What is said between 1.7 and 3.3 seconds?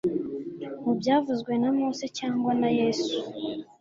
mose cyangwa na yesu